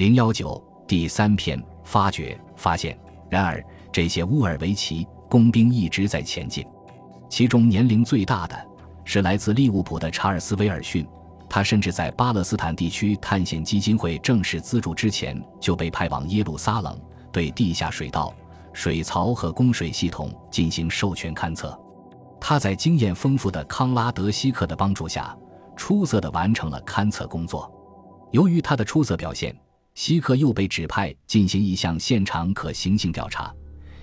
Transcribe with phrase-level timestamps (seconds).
[0.00, 0.58] 零幺九
[0.88, 2.98] 第三篇发掘发现。
[3.28, 3.62] 然而，
[3.92, 6.66] 这些乌尔维奇工兵一直在前进。
[7.28, 8.58] 其中年龄最大的
[9.04, 11.06] 是来自利物浦的查尔斯·威尔逊，
[11.50, 16.98] 他甚至在巴勒斯坦地区探险基金会正式资助之前就被派往耶路撒冷，
[17.30, 18.34] 对地下水道、
[18.72, 21.78] 水槽和供水系统进行授权勘测。
[22.40, 25.36] 他在经验丰富的康拉德·希克的帮助下，
[25.76, 27.70] 出色地完成了勘测工作。
[28.30, 29.54] 由于他的出色表现，
[30.00, 33.54] 希克又被指派进行一项现场可行性调查，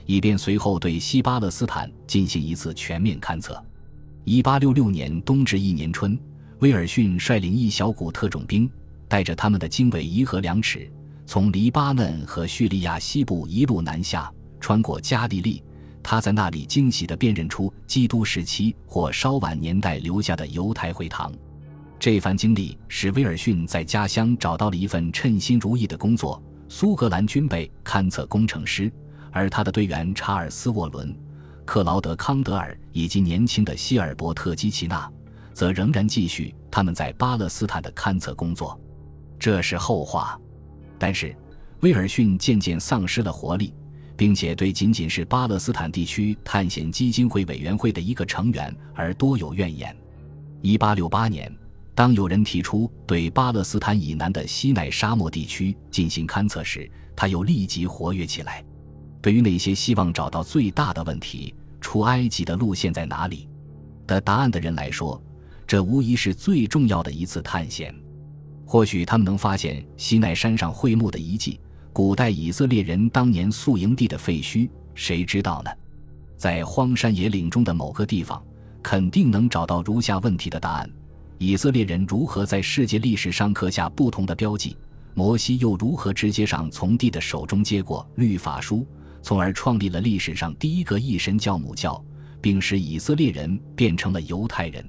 [0.06, 3.60] 以便随后对西巴勒斯坦进行一次全面勘测。
[4.26, 6.16] 1866年冬至一年春，
[6.60, 8.70] 威尔逊率领一小股特种兵，
[9.08, 10.88] 带着他们的经纬仪和量尺，
[11.26, 15.64] 从黎巴嫩和叙利亚西部一路南下，穿过加利利。
[16.04, 21.34] 他在那里惊喜地辨认出基督时期或稍晚年代留下的犹太会堂。
[22.00, 28.92] 这番经历使威尔逊在家乡找到了一份称心如意的工作——苏格兰军备勘测工程师。
[29.32, 31.16] 而他的队员查尔斯·沃伦、
[31.66, 35.12] 克劳德·康德尔以及年轻的希尔伯特·基奇纳，
[35.53, 38.80] 则仍然继续他们在巴勒斯坦的勘测工作。
[39.40, 40.40] 这是后话。
[41.00, 41.36] 但是，
[41.81, 43.73] 威尔逊渐渐丧失了活力，
[44.16, 49.95] 并且对仅仅是巴勒斯坦地区探险基金会委员会的一个成员而多有怨言。
[50.62, 51.58] 1868年。
[51.98, 58.64] 当有人提出对巴勒斯坦以南的西奈沙漠地区进行勘测时，他又立即活跃起来。
[59.20, 63.50] 对于那些希望找到最大的问题——出埃及的路线在哪里
[64.06, 65.20] 的答案的人来说，
[65.66, 67.92] 这无疑是最重要的一次探险。
[68.64, 71.59] 或许他们能发现西奈山上会墓的遗迹，
[71.92, 75.72] 古代以色列人当年宿营地的废墟，谁知道呢？
[76.38, 78.40] 在荒山野岭中的某个地方，
[78.84, 80.88] 肯定能找到如下问题的答案。
[81.40, 84.76] 以色列人如何在世界历史上刻下不同的标记？
[85.14, 88.86] 摩西又如何直接上从地的手中接过律法书，
[89.22, 92.04] 从而创立了历史上第一个一神教母教，
[92.42, 94.84] 并使以色列人变成了犹太人？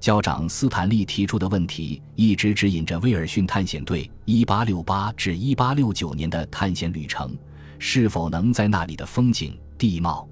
[0.00, 7.34] 教长斯坦利提出的问题一直指引着威尔逊探险队1868至1869年的探险旅程：
[7.78, 10.28] 是否能在那里的风景、地貌、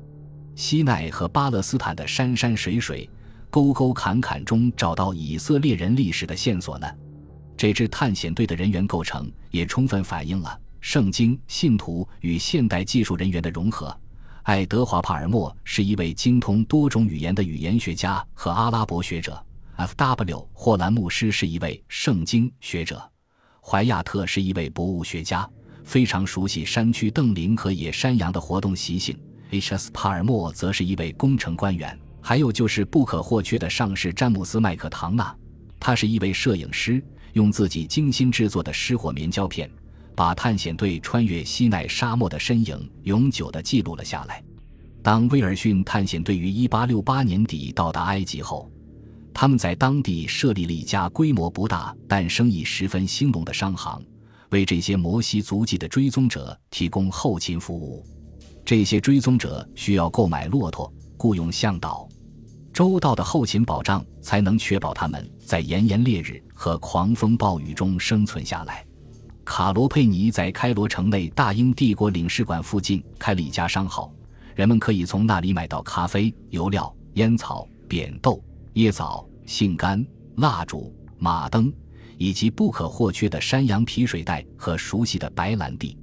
[0.54, 3.08] 西奈和巴勒斯坦的山山水水？
[3.52, 6.86] 沟沟坎坎中找到以色列人历史的线索呢？
[7.54, 13.94] 这支探险队的人员构成也充分反映了圣经信徒与现代技术人员的融合。
[14.44, 19.38] 爱德华·帕尔默是一位精通多种语言的语言学家和阿拉伯学者。
[19.76, 20.48] F.W.
[20.54, 23.06] 霍兰牧师是一位圣经学者。
[23.60, 25.46] 怀亚特是一位博物学家，
[25.84, 29.14] 非常熟悉山区邓林和野山羊的活动习性。
[29.50, 29.90] H.S.
[29.92, 31.98] 帕尔默则是一位工程官员。
[32.24, 35.36] 还有就是不可或缺的上士詹姆斯·麦克唐纳，
[35.80, 37.02] 他是一位摄影师，
[37.32, 39.68] 用自己精心制作的失火棉胶片，
[40.14, 44.40] 把探险队穿越西奈沙漠的身影永久地记录了下来。
[45.02, 48.70] 当威尔逊探险队于1868年底到达埃及后，
[49.34, 54.00] 他们在当地设立了一家规模不大但生意十分兴隆的商行，
[54.50, 58.06] 为这些摩西足迹的追踪者提供后勤服务。
[58.64, 60.90] 这些追踪者需要购买骆驼。
[61.18, 62.08] 雇佣向导，
[62.72, 68.84] 周到的后勤保障才能确保他们在炎炎烈日和狂风暴雨中生存下来。
[69.44, 74.10] 卡罗佩尼在开罗城内大英帝国领事馆附近开了一家商号，
[74.54, 78.42] 人们可以从那里买到咖啡、油料、烟草、扁豆、
[78.74, 80.04] 椰枣、杏干、
[80.36, 81.70] 蜡烛、马灯，
[82.16, 85.98] 以及不可或缺的山羊皮水袋和熟悉的白兰地。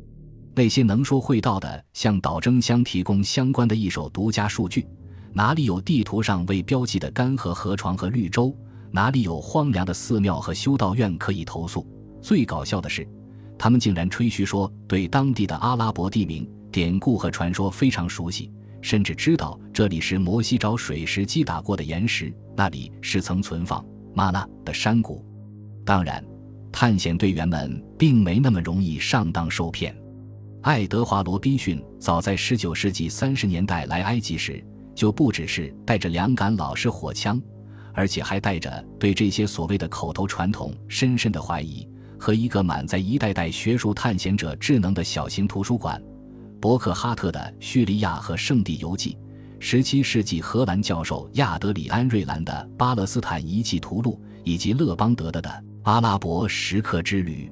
[0.53, 4.85] 那些能说会道的向岛争相提供相关的一手独家数据。
[5.33, 8.55] 哪里有地图上未标记的干涸河床和绿洲？
[8.91, 11.85] 哪里有荒凉的寺庙和修道院可以投诉？
[12.21, 13.07] 最搞笑的是，
[13.57, 18.51] 他们竟然吹嘘说对当地的阿拉伯地名、典故和传说非常熟悉，
[18.81, 23.85] 甚至知道这里是摩西找水石击打过的岩石，那里是曾存放
[24.15, 25.23] 玛纳的山谷。
[25.85, 26.23] 当然，
[26.71, 29.95] 探险队员们并没那么容易上当受骗。
[30.61, 34.65] 爱德华·罗宾逊早在19世纪30年代来埃及时。
[34.99, 37.41] 就不只是带着两杆老式火枪，
[37.93, 41.87] 而且还带着对这些所谓的口头传统深深的怀疑
[42.19, 46.03] 和一个满载一代代学术探险者智能的小型图书馆——
[46.59, 49.17] 伯克哈特的《叙利亚和圣地游记》
[49.81, 55.49] ，17世纪荷兰教授亚德里安·瑞兰的《巴勒斯坦遗迹图录》，以及勒邦德的的
[55.83, 57.49] 《阿拉伯石刻之旅》。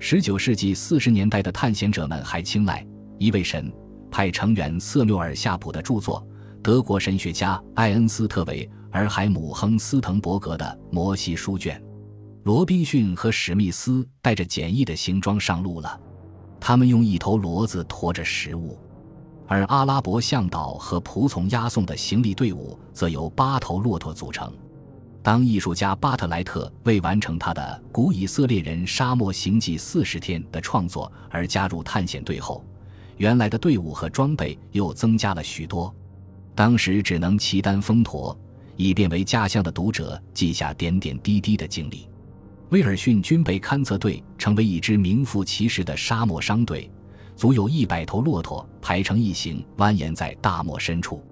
[0.00, 2.86] 19世纪40年代的探险者们还青睐
[3.18, 3.72] 一位神
[4.08, 6.24] 派成员瑟缪尔·夏普的著作。
[6.66, 11.80] 德国神学家艾恩斯特·韦尔海姆亨斯滕伯格的《摩西书卷》，
[12.42, 16.00] 罗宾逊和史密斯带着简易的行装上路了，
[16.58, 18.76] 他们用一头骡子驮着食物，
[19.46, 24.52] 而阿拉伯向导和仆从押送的行李队伍则由八头骆驼组成。
[25.22, 27.62] 当艺术家巴特莱特为完成他的
[27.92, 32.64] 《古以色列人沙漠行迹四十天》的创作而加入探险队后，
[33.18, 35.94] 原来的队伍和装备又增加了许多。
[36.56, 38.36] 当时只能骑单峰驼，
[38.76, 42.08] 以便为家乡的读者记下点点滴滴的经历。
[42.70, 46.90] 威尔逊军备勘测队成为一支名副其实的沙漠商队，
[47.36, 51.22] 足有一百头骆驼排成一行，蜿蜒在大漠深处。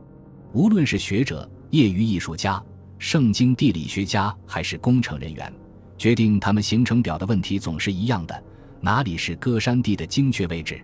[0.52, 2.62] 无论是学者、业余艺术家、
[2.98, 5.50] 圣经地理学家，还是工程人员，
[5.96, 8.44] 决定他们行程表的问题总是一样的：
[8.82, 10.78] 哪里是歌山地的精确位置？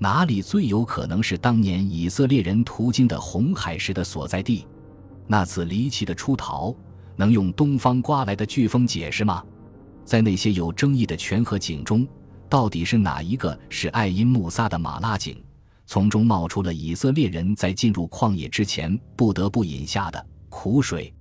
[0.00, 4.64] 哪里最有可能是当年以色列人途经的红海时的所在地？
[5.26, 6.74] 那次离奇的出逃，
[7.16, 9.44] 能用东方刮来的飓风解释吗？
[10.04, 12.06] 在那些有争议的泉和井中，
[12.48, 15.36] 到底是哪一个是爱因穆萨的马拉井？
[15.84, 21.12] 从中冒出了以色列人在进入旷野之前不得不饮下的苦水。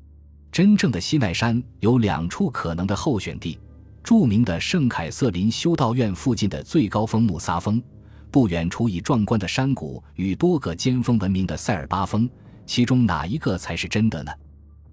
[0.51, 3.57] 真正的西奈山有两处可能的候选地：
[4.03, 7.81] 著名的圣凯瑟琳修道院附近的最高峰穆萨峰，
[8.37, 12.29] 不远处以壮观的山谷与多个尖峰闻名的塞尔巴峰。
[12.67, 14.31] 其中哪一个才是真的呢？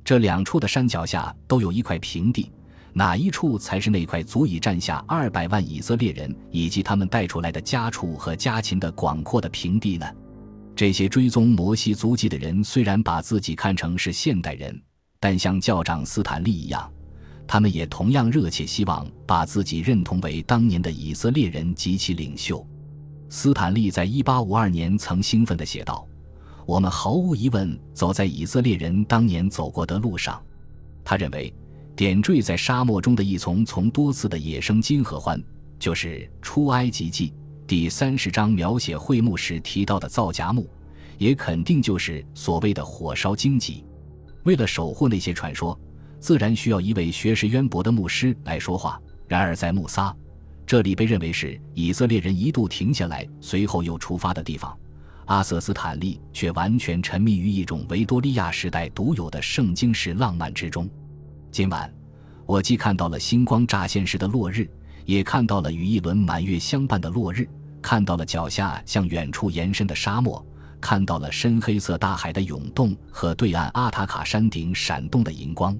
[0.03, 2.51] 这两处的山脚下都有一块平地。
[2.95, 10.07] 哪一处才是那块足以站下二百万以色列人以及他们带出来的家畜和家禽的广阔的平地呢？
[10.75, 14.81] 这些追踪摩西足迹的人虽然把自己看成是现代人，
[15.21, 16.91] 但像教长斯坦利一样，
[17.47, 22.67] 他们也同样热切希望把自己认同为当年的以色列人及其领袖。
[23.29, 26.07] 斯坦利在一八五二年曾兴奋地写道
[26.67, 30.43] ：“我们毫无疑问走在以色列人当年走过的路上。”
[31.05, 31.53] 他认为。
[31.97, 35.41] 点缀在沙漠中的一丛丛多刺的野生金合欢，
[35.79, 36.09] 就是
[36.43, 37.31] 《出埃及记》
[37.69, 40.69] 第三十章描写会幕时提到的皂荚木，
[41.19, 43.85] 也肯定就是所谓的火烧荆棘。
[44.43, 45.79] 为了守护那些传说，
[46.19, 49.01] 自然需要一位学识渊博的牧师来说话。
[49.29, 50.13] 然而，在穆萨
[50.67, 54.77] 这里被认为是以色列人一度停下来，随后又出发的地方，
[55.27, 60.89] 阿瑟斯坦利却完全沉迷于一种维多利亚时代独有的圣经式浪漫之中。
[61.51, 61.93] 今晚，
[62.47, 64.69] 我既看到了星光乍现时的落日，
[65.05, 67.47] 也看到了与一轮满月相伴的落日，
[67.83, 70.45] 看到了脚下向远处延伸的沙漠，
[70.81, 75.79] 看到了深黑色大海的涌动和对岸阿塔卡山顶闪动的荧光。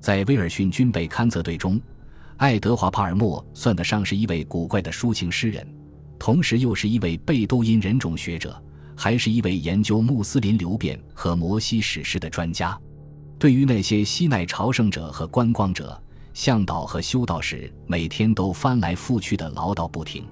[0.00, 1.80] 在威尔逊军备勘测队中，
[2.38, 5.66] 爱德华·帕尔默算得上是一位古怪的抒情诗人，
[6.18, 8.62] 同时又是一位贝都因人种学者，
[8.94, 12.78] 还是一位研究穆斯林流变和摩西史诗的专家。
[13.38, 15.98] 对于那些西奈朝圣者和观光者、
[16.34, 20.26] 向导和修道士，每天都翻来覆去的唠叨不停。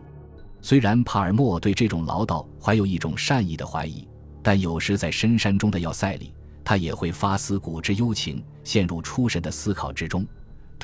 [0.60, 4.06] 虽然帕尔默对这种唠叨怀有一种善意的怀疑，
[4.42, 10.26] 但有时在深山中的要塞里，他也会发思古之幽情，陷入出神的思考之中。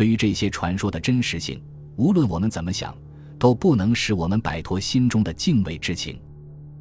[0.01, 1.63] 对于这些传说的真实性，
[1.97, 2.97] 无论我们怎么想，
[3.39, 6.19] 都不能使我们摆脱心中的敬畏之情。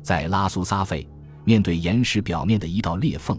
[0.02, 1.06] 在拉苏萨费，
[1.44, 3.38] 面对岩石表面的一道裂缝。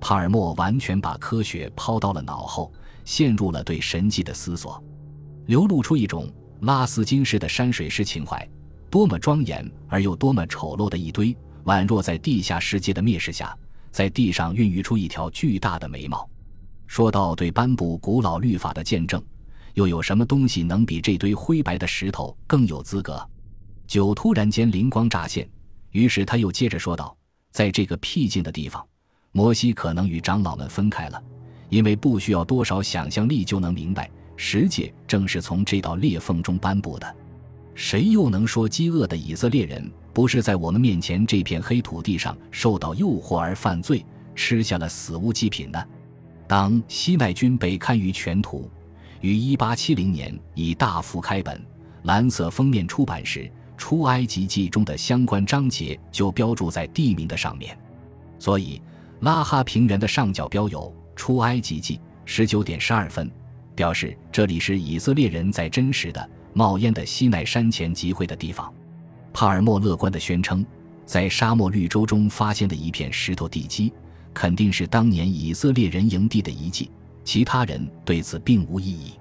[0.00, 2.72] 帕尔默完全把科学抛到了脑后，
[3.04, 4.82] 陷入了对神迹的思索，
[5.44, 6.26] 流露出一种
[6.62, 8.48] 拉斯金式的山水诗情怀。
[8.88, 13.54] 多么庄严而又多么丑陋的一堆，宛若在地下世界的蔑视下，
[13.90, 16.26] 在地上孕育出一条巨大的眉毛。
[16.90, 19.22] 说到对颁布古老律法的见证，
[19.74, 23.24] 又有什么东西能比这堆灰白的石头更有资格？
[23.86, 25.48] 酒突然间灵光乍现，
[25.92, 27.16] 于是他又接着说道
[27.52, 28.84] ：“在这个僻静的地方。”
[29.30, 31.22] 摩西可能与长老们分开了，
[31.68, 37.16] 因为不需要多少想象力就能明白，十诫正是从这道裂缝中颁布的。
[37.72, 44.04] 谁又能说饥饿的以色列人不是在我们面前这片黑土地上受到诱惑而犯罪，
[44.34, 45.80] 吃下了死物祭品呢？
[46.50, 48.68] 当西奈军被刊于全图，
[49.20, 51.64] 于1870年以大幅开本、
[52.02, 53.44] 蓝色封面出版时，
[53.76, 57.78] 《出埃及记》中的相关章节就标注在地名的上面，
[58.40, 58.82] 所以。
[59.20, 63.30] 拉哈平原的上角标有“出埃及记”十九点十二分，
[63.74, 68.72] 表示这里是以色列人在真实的冒烟的西奈山前集会的地方。
[69.32, 70.64] 帕尔默乐观地宣称，
[71.04, 73.92] 在沙漠绿洲中发现的一片石头地基，
[74.32, 76.90] 肯定是当年以色列人营地的遗迹。
[77.22, 79.12] 其他人对此并无异议。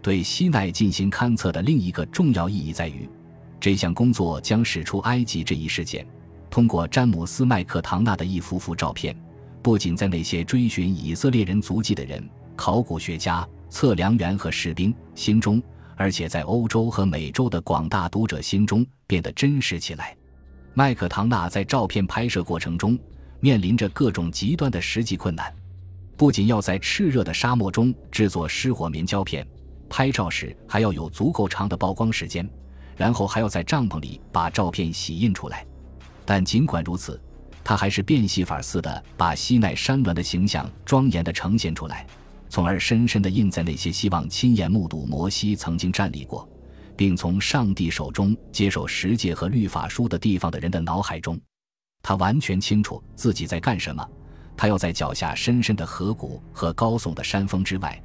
[0.00, 3.08] 对西奈进行勘测的另一个重要意义在于，
[3.60, 6.06] 这项工作将使出埃及这一事件，
[6.48, 9.14] 通过詹姆斯·麦克唐纳的一幅幅照片。
[9.62, 15.62] 不仅在那些追寻以色列人足迹的人、考古学家、测量员和士兵心中，
[15.96, 20.16] 而且在欧洲和美洲的广大读者心中变得真实起来。
[20.74, 22.98] 麦克唐纳在照片拍摄过程中
[23.42, 25.52] 面临着各种极端的实际困难，
[26.16, 29.44] 不仅要在炽热的沙漠中制作失火棉胶片，
[29.90, 32.48] 拍照时还要有足够长的曝光时间，
[32.96, 35.66] 然后还要在帐篷里把照片洗印出来。
[36.24, 37.20] 但尽管如此，
[37.64, 42.06] 他还是变戏法似的把西奈山峦的形象庄严地呈现出来，
[42.48, 46.48] 从而深深地印在那些希望亲眼目睹摩西曾经站立过，
[46.96, 51.36] 并从上帝手中接受十诫和律法书的地方的人的脑海中。
[52.12, 54.06] 他完全清楚自己在干什么，
[54.54, 57.98] 他要在脚下深深的河谷和高耸的山峰之外，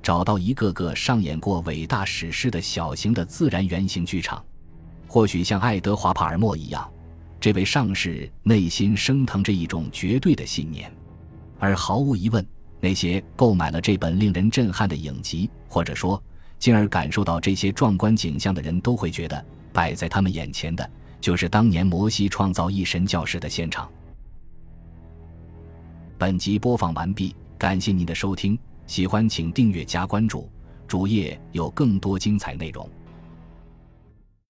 [0.00, 4.44] 找到一个个上演过伟大史诗的小型的自然原型剧场，
[5.08, 6.88] 或许像爱德华·帕尔默一样。
[7.40, 10.88] 这位上士内心升腾着一种绝对的信念，
[11.58, 12.46] 而毫无疑问，
[12.78, 16.22] 那些购买了这本令人震撼的影集，或者说
[16.60, 20.88] 进而感受到这些壮观景象的人，都会觉得摆在他们眼前的
[21.20, 23.90] 就是当年摩西创造一神教时的现场。
[26.16, 30.50] 本集播放完毕，感谢您的收听，喜欢请订阅加关注，
[30.86, 32.88] 主页有更多精彩内容。